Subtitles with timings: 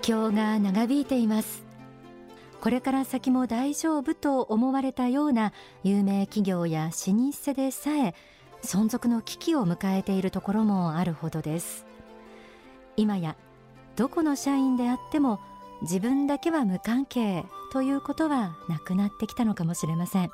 [0.00, 1.64] 況が長引いています。
[2.60, 5.52] これから先も大丈夫と思われたような
[5.82, 8.14] 有名企業や老舗でさえ
[8.62, 11.86] 存続の危機を迎えているところもあるほどです。
[12.96, 13.36] 今や
[13.96, 15.40] どこの社員であっても
[15.82, 20.30] 自分だけは無関係ということはなくなってきたのかもしれません。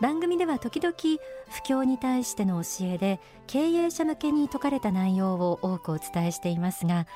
[0.00, 7.06] 番組では時々不況に対しての教えで経営者向けに説かれた内容を多くお伝えしていますが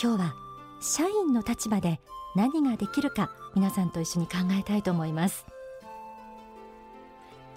[0.00, 0.34] 今日は
[0.80, 2.00] 社員の立場で
[2.34, 5.46] 何ができるか皆さんと一緒に考えたいと思います。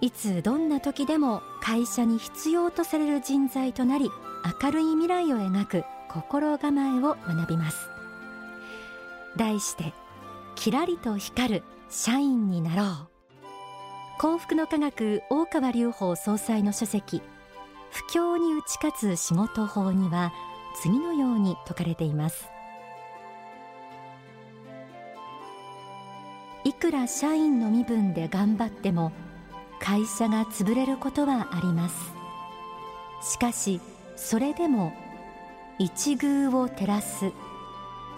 [0.01, 4.09] いつどんな時でも会社に必要とされる人材となり
[4.61, 7.89] 明るい未来を描く心構えを学びます。
[9.35, 9.93] 題して
[10.55, 13.09] キラリと光る社員になろう。
[14.19, 17.21] 幸福の科学大川隆法総裁の書籍
[17.91, 20.31] 不況に打ち勝つ仕事法には
[20.75, 22.49] 次のように説かれています。
[26.63, 29.11] いくら社員の身分で頑張っても
[29.79, 32.11] 会社が潰れることはあります。
[33.21, 33.81] しかし
[34.15, 34.93] それでも
[35.77, 37.31] 一遇を照らす。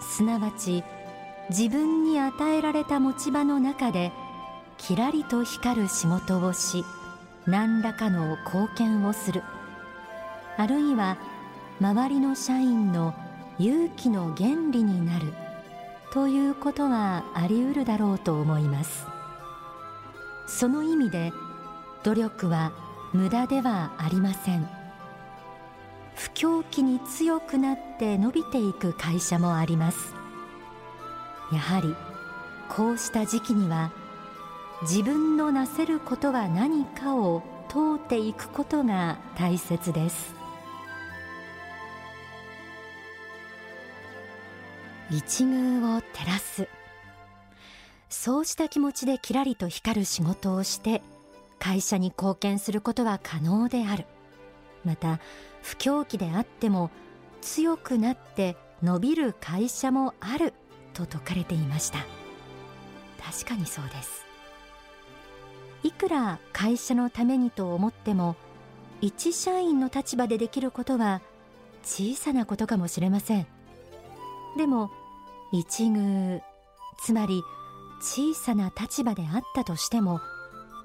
[0.00, 0.82] すなわち
[1.50, 4.12] 自分に与えられた持ち場の中で
[4.78, 6.84] きらりと光る仕事をし
[7.46, 9.42] 何らかの貢献をする。
[10.56, 11.16] あるいは
[11.80, 13.14] 周りの社員の
[13.58, 15.32] 勇気の原理になる。
[16.12, 19.06] ということはあり得るだろうと思います。
[20.46, 21.32] その意味で
[22.02, 22.72] 努力は
[23.14, 24.68] 無駄ではありません。
[26.14, 30.14] 不況期に強くなって伸びていく会社もあります。
[31.50, 31.94] やはり
[32.68, 33.90] こうした時期には
[34.82, 40.41] 自分のなせることは何かを問うていくことが大切です。
[45.12, 46.68] 一遇を照らす。
[48.08, 51.02] そうした気持ちできらりと光る仕事をして
[51.58, 54.06] 会社に貢献することは可能である。
[54.86, 55.20] また
[55.62, 56.90] 不況期であっても
[57.42, 60.54] 強くなって伸びる会社もある
[60.94, 61.98] と説かれていました。
[63.22, 64.24] 確かにそうです。
[65.82, 68.34] いくら会社のためにと思っても
[69.02, 71.20] 一社員の立場でできることは
[71.84, 73.46] 小さなことかもしれません。
[74.56, 74.90] でも
[75.52, 76.40] 一遇
[76.98, 77.42] つまり
[78.00, 80.20] 小さな立場であったとしても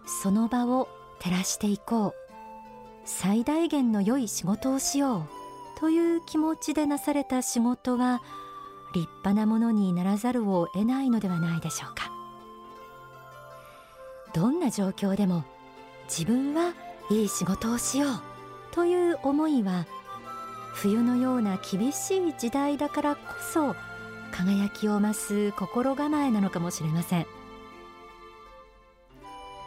[0.05, 0.87] その場を
[1.19, 2.13] 照らしていこう。
[3.05, 5.23] 最大限の良い仕事をしよう。
[5.79, 8.21] という気持ちでなされた仕事は
[8.93, 12.11] 立派なものにならざるを得ないのではないでしょうか。
[14.33, 15.45] どんな状況でも
[16.09, 16.73] 自分は
[17.09, 18.09] いい仕事をしよう。
[18.71, 19.85] という思いは
[20.73, 23.21] 冬のような厳しい時代だからこ
[23.53, 23.75] そ
[24.31, 27.25] 輝きを増す心構えなのかもしれません。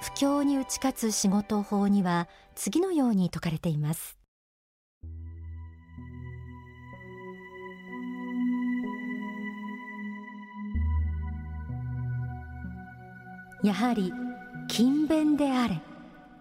[0.01, 4.17] 不況に打ち勝つ仕事法には次のように説かれています。
[13.63, 14.11] やはり
[14.69, 15.83] 勤勉であれ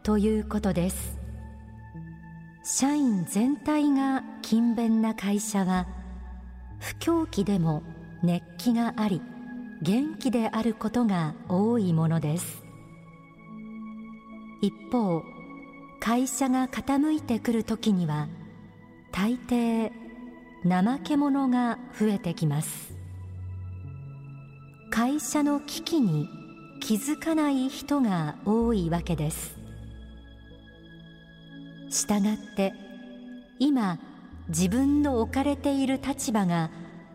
[0.04, 1.20] ということです。
[2.64, 5.88] 社員全体が勤勉な会社は
[6.80, 7.84] 不況期でも
[8.22, 9.22] 熱気があり
[9.82, 12.64] 元気であることが多いものです。
[14.62, 15.24] 一方
[16.02, 18.28] 会社が傾いてくる時には
[19.12, 19.92] 大抵
[20.64, 22.94] 怠け者が増えてきます。
[24.92, 26.28] 会社の危機に
[26.82, 29.58] 気づかない人が多いわけです。
[31.90, 32.74] したがって
[33.60, 34.00] 今
[34.50, 36.70] 自分の置かれている立場が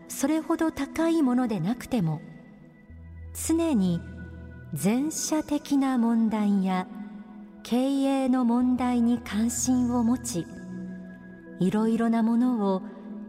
[0.07, 2.21] それほど高いものでなくても
[3.47, 3.99] 常に
[4.73, 6.87] 全社的な問題や
[7.63, 10.45] 経営の問題に関心を持ち
[11.59, 12.81] いろいろなものを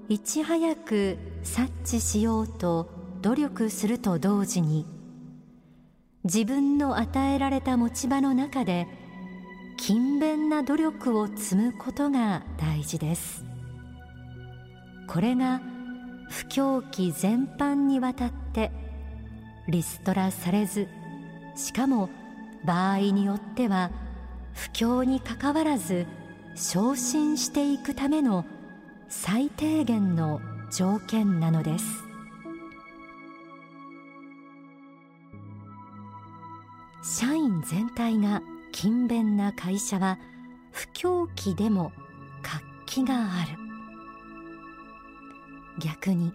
[0.09, 2.89] いち早く察知しようと
[3.23, 4.87] 努力すると同時に
[6.25, 8.89] 自分の与えられた持ち場の中で
[9.79, 13.45] 勤勉な努力を積むことが大事です。
[15.07, 15.61] これが
[16.29, 18.71] 不況期全般にわたって
[19.69, 20.89] リストラされず
[21.57, 22.09] しかも
[22.65, 23.91] 場合によっては
[24.55, 26.07] 不況にかかわらず
[26.55, 28.45] 昇進していくための
[29.09, 30.41] 最低限の
[30.73, 31.85] 条件なのです。
[37.03, 40.19] 社員全体が勤勉な会社は
[40.73, 41.93] 不況期でも
[42.43, 43.66] 活気がある。
[45.79, 46.33] 逆に。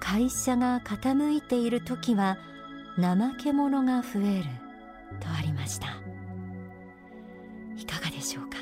[0.00, 2.36] 会社が傾いている時は
[2.96, 4.44] 怠け者が増える
[5.20, 5.86] とありました。
[7.76, 8.56] いかがでしょうか？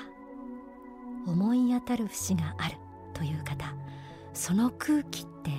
[1.26, 2.76] 思い当たる節がある
[3.14, 3.74] という方。
[4.34, 5.50] その空気って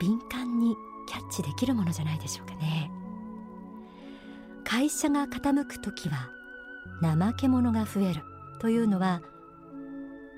[0.00, 0.76] 敏感に
[1.08, 2.90] キャッチできるものじゃないでしょうかね。
[4.64, 6.30] 会社が傾く時は
[7.02, 8.22] 怠け者が増える
[8.60, 9.22] というのは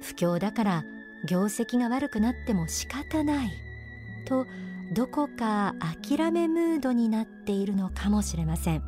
[0.02, 0.84] 不況だから
[1.24, 3.50] 業績が悪くなっても仕方ない。
[4.26, 4.46] と
[4.92, 8.82] どこか諦めムードになっているのかもしれません。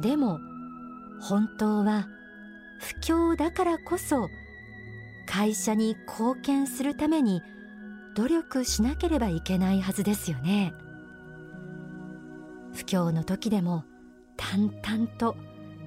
[0.00, 0.38] でも
[1.20, 2.08] 本当は
[2.78, 4.30] 不況だからこそ
[5.26, 7.42] 会社に貢献するために
[8.14, 10.72] 努力しなければいけないはずですよね。
[12.74, 13.84] 不況の時でも
[14.36, 15.36] 淡々と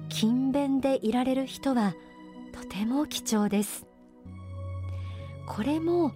[0.08, 1.94] 勤勉でいられる人は
[2.52, 3.86] とても貴重です。
[5.46, 6.12] これも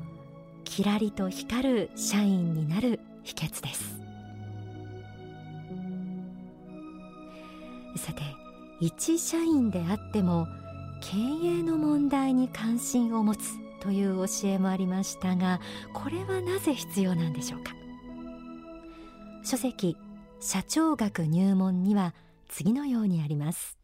[0.64, 4.00] キラリと光る社員になる秘訣です。
[7.96, 8.22] さて
[8.80, 10.46] 一社員であっても
[11.00, 15.60] 経営の問題に関心を持つという教えもありましたが
[15.92, 17.72] これはなぜ必要なんでしょうか？
[19.44, 19.96] 書籍
[20.40, 22.14] 社長学入門には
[22.48, 23.77] 次のようにあります。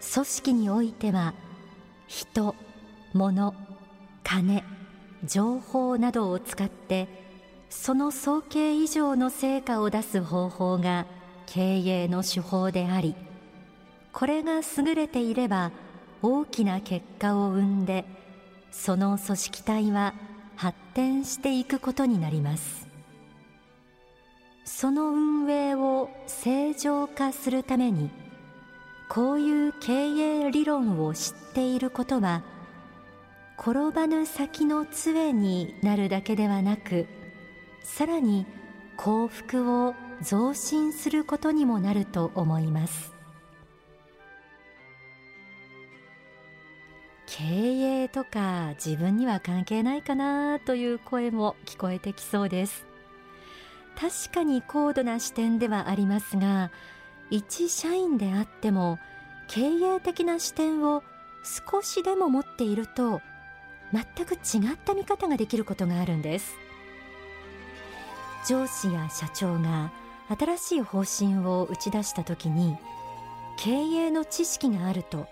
[0.00, 1.34] 組織においては
[2.08, 2.54] 人
[3.12, 3.54] 物
[4.24, 4.64] 金
[5.24, 7.08] 情報などを使って
[7.68, 11.06] その総計以上の成果を出す方法が
[11.46, 13.14] 経営の手法であり
[14.12, 15.70] これが優れていれば
[16.22, 18.04] 大きな結果を生んで
[18.70, 20.14] その組織体は
[20.56, 22.86] 発展していくことになります。
[24.64, 28.08] その運営を正常化するために
[29.10, 32.44] こういう経営理論を知っていることは
[33.58, 37.08] 転ばぬ先の杖になるだけではなく
[37.82, 38.46] さらに
[38.96, 43.12] 幸福を増進することにもなると思います。
[47.26, 52.86] 経営とか自分には関係ないかなという声も聞こえてきそうです。
[53.98, 56.70] 確かに高度な視点ではありますが
[57.30, 58.98] 一社員であっても
[59.48, 61.02] 経営的な視点を
[61.70, 63.20] 少しでも持っていると
[63.92, 66.54] 全く違った見方ができることがあるんです。
[68.46, 69.92] 上司や社長が
[70.28, 72.76] 新しい方針を打ち出した時に
[73.58, 75.26] 経営の知識があると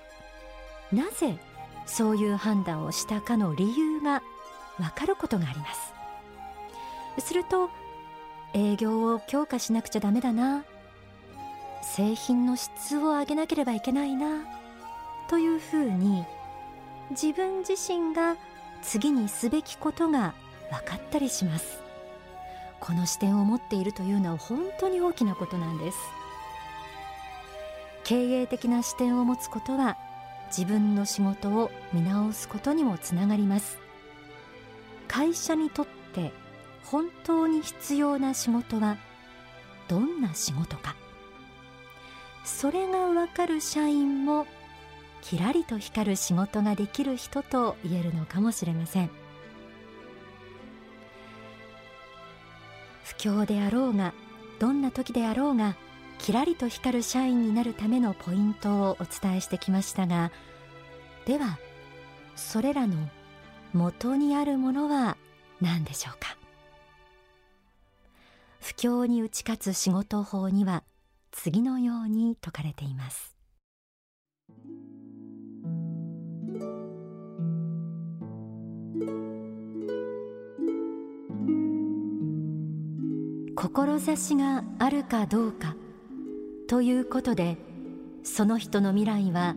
[0.92, 1.38] なぜ
[1.86, 4.22] そういう判断をしたかの理由が
[4.78, 5.92] わかることがあります。
[7.26, 7.70] すると
[8.54, 10.64] 営業を強化しなくちゃダメだな。
[11.82, 14.44] 製品の質を上げなければいけないな
[15.28, 16.24] というふうに
[17.10, 18.36] 自分自身が
[18.82, 20.34] 次にすべきことが
[20.70, 21.80] 分かったりします。
[22.80, 25.98] この視点を持っているというのは本当に大きなことなんです。
[28.04, 29.96] 経営的な視点を持つことは
[30.48, 33.78] 自分の仕事を見直すことにもつながります。
[35.08, 36.32] 会社にとって
[36.84, 38.96] 本当に必要な仕事は
[39.88, 40.94] どんな仕事か。
[42.48, 44.46] それがわかる社員も
[45.20, 49.10] きらりと光る仕事ができる人と言えるのかもしれません。
[53.04, 54.12] 不況であろうが
[54.58, 55.76] どんな時であろうが
[56.18, 60.32] きらりと光る社員になるためのポイントをお伝えしてきましたが
[61.26, 61.58] では
[62.34, 62.96] それらの
[63.72, 65.16] 元にあるものは
[65.60, 66.36] 何でしょうか？
[68.60, 70.82] 不況に打ち勝つ仕事法には
[71.40, 73.36] 次のように説かれています。
[83.54, 85.76] 志があるかどうか
[86.66, 87.56] ということで
[88.24, 89.54] その人の未来は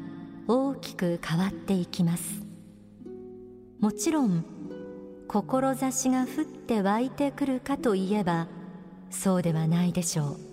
[0.48, 2.44] 大きく変わっていきます。
[3.80, 4.46] もちろん
[5.28, 8.48] 志が降って湧いてくるかといえば
[9.10, 10.51] そうではないでしょう。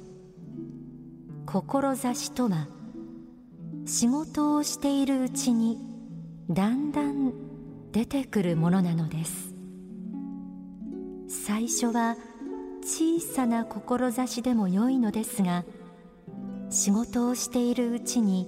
[1.50, 2.68] 志とは
[3.86, 5.78] 仕事をしているうちに
[6.50, 7.32] だんだん
[7.90, 9.54] 出てくるものなのです。
[11.26, 12.16] 最初は
[12.82, 15.64] 小さな志でも良いのですが
[16.68, 18.46] 仕事をしているうちに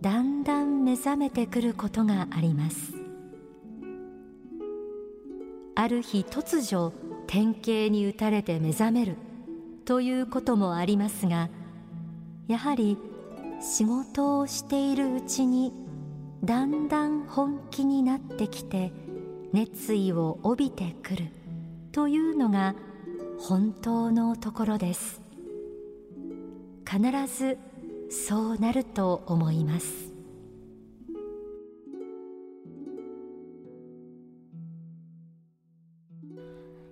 [0.00, 2.94] だんだん目覚めてくることがあります。
[5.76, 6.92] ある日突如
[7.28, 9.18] 典型に打たれて目覚める
[9.84, 11.48] ということもありますが
[12.46, 12.98] やはり
[13.60, 15.72] 仕事をしているうちに
[16.44, 18.92] だんだん本気になってきて
[19.52, 21.28] 熱意を帯びてくる
[21.92, 22.74] というのが
[23.38, 25.22] 本当のところです。
[26.86, 27.58] 必ず
[28.10, 30.12] そうなると思います。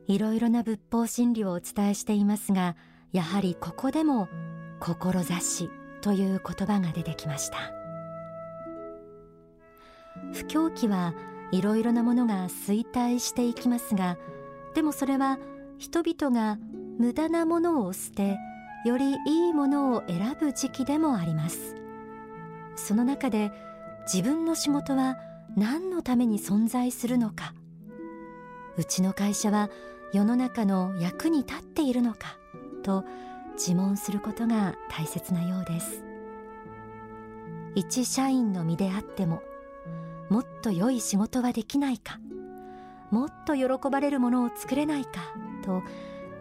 [0.07, 2.77] いろいろな仏法真理をお伝えしていますが
[3.13, 4.29] やはりここでも
[4.83, 5.71] 志
[6.01, 7.73] という言葉が出てきました。
[10.33, 11.15] 不況期は
[11.53, 14.17] いろいろなものが衰退していきますが
[14.75, 15.39] でもそれは
[15.79, 16.59] 人々が
[16.99, 18.39] 無駄なものを捨て
[18.85, 21.77] よりいいものを選ぶ時期でもあります。
[22.75, 23.53] その中で
[24.13, 25.17] 自分の仕事は
[25.57, 27.55] 何のために存在するのか。
[28.77, 29.71] うちの会社は
[30.13, 32.39] 世の中の役に立っているのか
[32.83, 33.05] と
[33.53, 36.05] 自問することが大切なようです。
[37.75, 39.43] 一社員の身であっても
[40.29, 42.19] もっと良い仕事はできないか
[43.11, 45.83] もっと喜ばれるものを作れないかと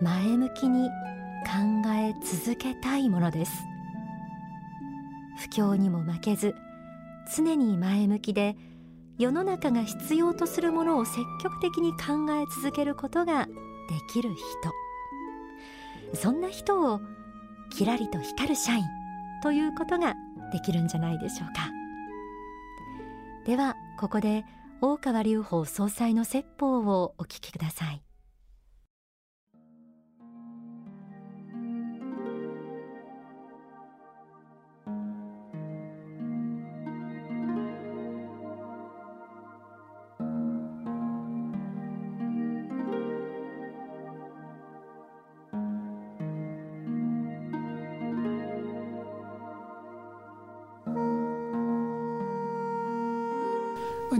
[0.01, 3.51] 前向きに考え続けたいものです。
[5.37, 6.55] 不況にも負けず
[7.35, 8.55] 常に前向きで
[9.17, 13.51] 世の中が必要とするものを積極的に考え続けることがで
[14.11, 14.80] きる人。
[16.13, 17.01] そんな人を
[17.71, 18.83] キラリと光る社員
[19.41, 20.15] ということが
[20.51, 21.69] できるんじゃないでしょうか。
[23.45, 24.45] ではここで
[24.81, 28.03] 大川隆法総裁の説法をお聞きください。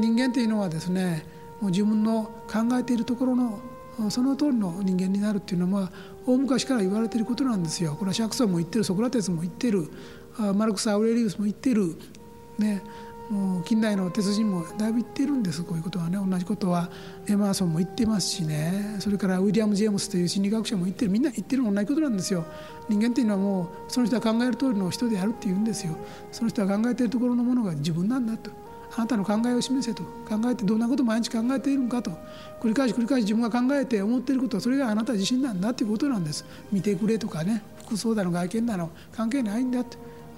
[0.02, 1.26] 人間というのはですね
[1.62, 3.60] もう自分の考えているところの
[4.10, 5.92] その通りの人間になるっていうのは
[6.26, 7.96] 大昔から言われていることなんですよ。
[7.96, 9.90] これはシャクソンも言ってるソクラテスも言ってる
[10.56, 11.96] マルクス・アウレリウスも言ってる、
[12.58, 12.82] ね、
[13.30, 16.90] もう近代の鉄人もだいぶ言ってるんですこういうことはね同じことは
[17.28, 22.46] エマーソンも言ってますしねそれからウィリアム・ジェームスという心理学者も言ってるみんな言ってる同じことなんですよ。
[22.90, 25.96] 人間っていうのはもうその人が考える通りの人であるっていうんですよ。
[26.32, 28.52] その人が考えているところのものが自分なんだと。
[28.96, 30.04] あなたの考えを示せと。
[30.04, 32.12] 考えてどんなことを毎日考えているのかと。
[32.62, 34.58] 繰り返し繰り返し自分が考えて思っていること。
[34.58, 36.46] はそれがあなた自身なんだということなんです。
[36.72, 37.64] 見てくれとかね。
[37.86, 38.90] 服装だの外見だの。
[39.12, 39.98] 関係ないんだと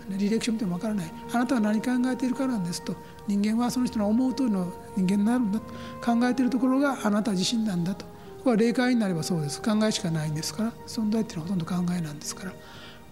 [0.09, 1.11] 履歴書見てもわからない。
[1.33, 2.95] あなたは何考えているかなんですと。
[3.27, 5.65] 人間はその人の思う通りの人間になるんだと。
[6.03, 8.05] 考えているところがあなた自身なんだと。
[8.43, 9.61] これは霊界になればそうです。
[9.61, 10.73] 考えしかないんですから。
[10.85, 12.51] 存在っていうのはほとんど考えなんですから。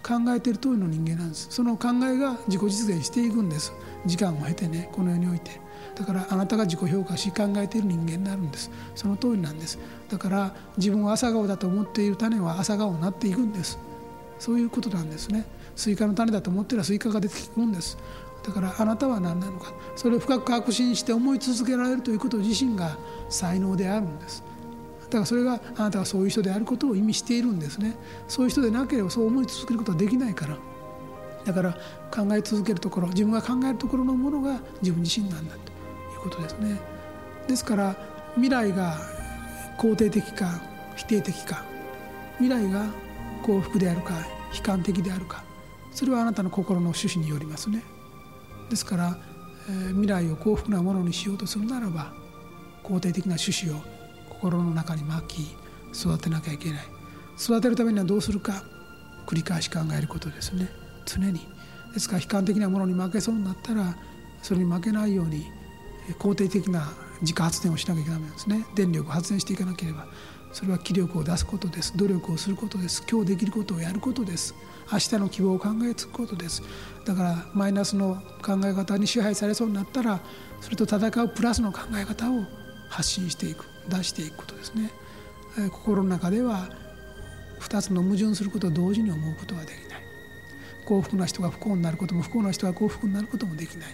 [0.02, 1.46] 考えている通りの人間なんです。
[1.50, 3.72] その考えが自己実現していくんです。
[4.06, 5.60] 時間を経てねこの世において。
[5.94, 8.70] だからあなたが自己評価し考えている人間になるんです。
[8.94, 9.78] その通りなんです。
[10.08, 13.78] だから自分は朝顔だと思っている種は朝顔になっていくんです。
[14.38, 15.44] そういうことなんですね。
[15.76, 17.98] スイカの種だと思っているスイカが出てくるんです。
[18.42, 19.72] だからあなたは何なのか。
[19.94, 22.96] それを深く確信して思い続けられるということ自身が
[23.28, 24.42] 才能であるんです。
[25.02, 27.96] だからそれがあなたがそういう人であることを意味しているんですね。
[28.28, 30.56] そういう人でなければそう思い続けることはできないから。
[31.44, 31.72] だから
[32.10, 36.80] 考え続けるところ自分が考えるところのものが自分自身なんだということですね。
[37.48, 37.96] ですから
[38.34, 38.98] 未来が
[39.78, 40.60] 肯定的か
[40.96, 41.64] 否定的か
[42.38, 42.86] 未来が
[43.42, 44.14] 幸福であるか
[44.54, 45.42] 悲観的であるか
[45.92, 47.82] それはあなたの心の趣旨によりますね。
[48.70, 49.18] ですから、
[49.68, 52.12] えー、未来を幸福なものにしようとするならば
[52.84, 53.82] 肯定的な趣旨を
[54.30, 55.56] 心の中に巻き
[55.94, 56.78] 育てなきゃいけない。
[57.38, 58.64] 育てるためにはどうするか
[59.26, 60.81] 繰り返し考えることですね。
[61.04, 61.46] 常に。
[61.92, 63.94] ですから悲観的なものに負けそうになったら
[64.42, 65.50] それに負けないように
[66.18, 66.90] 肯定的な
[67.20, 68.66] 自家発電をしなきゃいけないんですね。
[68.74, 70.06] 電力を発電していかなければ。
[70.52, 71.96] それは気力を出すことです。
[71.96, 73.02] 努力をすることです。
[73.10, 74.54] 今日できることをやることです。
[74.92, 76.62] 明日の希望を考えつくことです。
[77.06, 80.20] だからマイナスの考え方に支配されそうになったら
[80.60, 82.44] それと戦うプラスの考え方を
[82.90, 83.64] 発信していく。
[83.88, 84.90] 出していくことですね。
[85.70, 86.68] 心の中では
[87.60, 89.91] 2つの矛盾することを同時に思うことができない
[90.92, 93.88] 幸福な人が不幸になることも不幸な人が幸福になることもできない。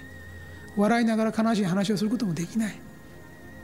[0.77, 2.81] 笑いながら悲しい話をすることもできない。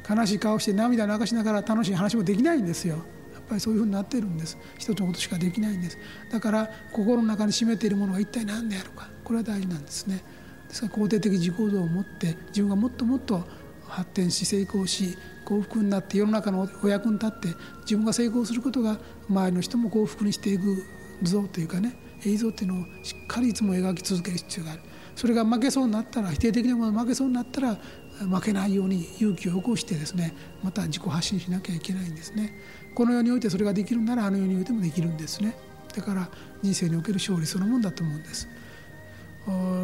[0.08, 2.98] 悲しい顔して涙流しながら楽しい話もできないんですよ。
[3.32, 4.56] やっぱりそういうふうになってるんです。
[4.78, 5.98] 一つのことしかできないんです。
[6.30, 9.08] だから心の中に秘めているものが一体何であるか。
[9.24, 10.22] これは大事なんですね。
[10.68, 13.42] ですから肯定的自己像を持って自分がもっともっと
[13.88, 17.48] 発展し成功し幸福になって世の中のお役に立って
[17.80, 18.98] 自分が成功することが
[19.28, 20.84] 周りの人も幸福にしていく
[21.22, 22.03] 像というかね。
[22.26, 24.80] 映像っていうのをしっかりいつも描き続ける必要がある。
[25.16, 27.76] それが負けそうになったら否定的なもの負けそうになったら
[28.18, 32.52] 負けないように勇気を起こしてですねまた自己発信しなきゃいけないんですね。
[32.94, 35.56] この世においてそれができるならあの世においてもできるんですね。
[35.94, 36.28] だから
[36.62, 38.48] 人生における勝利そのものだと思うんです。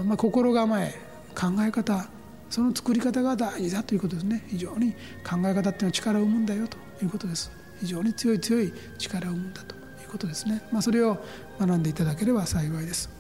[0.07, 0.95] まあ、心構え
[1.35, 2.09] 考え方
[2.49, 4.45] その作り方が大事だということですね。
[4.49, 4.93] 非常に
[5.23, 7.53] 考え方っていうのは力を生むんだよということです。
[7.81, 9.80] 非常に強い強い力を生むんだと。
[10.11, 11.19] ことですね、まあ、それを
[11.59, 13.11] 学んでいただければ幸いです。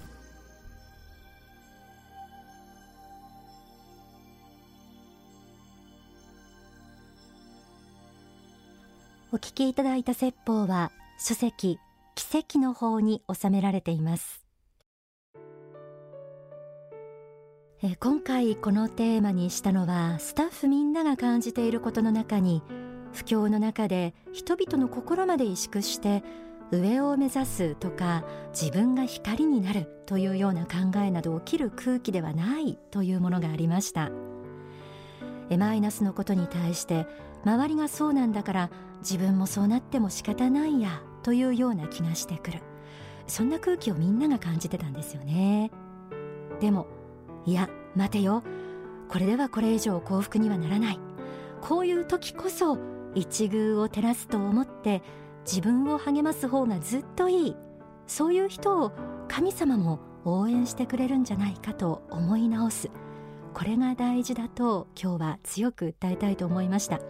[9.32, 11.78] お聞きいただいた説法は書籍
[12.16, 14.44] 奇跡の方に収められています。
[17.82, 22.62] え今回このテーマにしたのはスタッフみんなが感じていることの中に
[23.12, 26.22] 不況の中で人々の心まで萎縮して
[26.72, 34.10] 上を目指すとか自分が光になるというような考えなど起きる空気ではないというものがありました。
[35.50, 37.06] えマイナスのことに対して
[37.44, 42.60] 周りがそうなんだから自分もそうなっても仕方ないやというような気がしてくる。
[43.26, 45.70] そんな空気をみんなが感じてたんですよね。
[46.60, 46.86] でも
[47.46, 48.42] いや待てよ。
[49.08, 51.00] これではこれ以上幸福にはならない。
[51.60, 52.78] こういう時こそ
[53.14, 55.02] 一遇を照らすと思って
[55.46, 57.56] 自分を励ます方がずっといい。
[58.06, 58.92] そういう人を
[59.28, 62.90] 神様も応援してくれるんじゃないかと思い直す。
[63.54, 67.00] これが大事だと今日は強く訴えたいと思いました。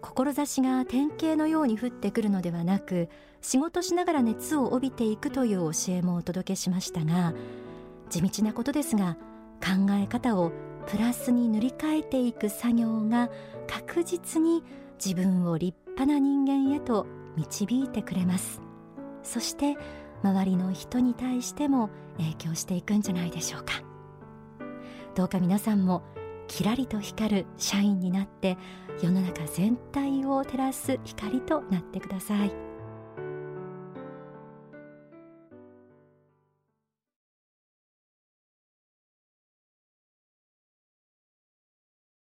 [0.00, 3.08] 志が典型のように降ってくるのではなく
[3.40, 7.32] 仕事しながら熱を帯びていくという教えもお届けしましたが
[8.10, 9.16] 地道なことですが
[9.60, 10.52] 考え方を
[10.86, 13.30] プラスに塗り替えていく作業が
[13.66, 14.62] 確実に
[15.02, 18.60] 自分を立派な人間へと導いてくれます。
[19.22, 19.76] そして
[20.22, 23.82] 周りの人に対しても影響していくんじゃないでしょうか。
[25.14, 26.02] どうか皆さんも
[26.48, 28.58] キラリと光る社員になって
[29.02, 32.73] 世の中全体を照らす光となってください。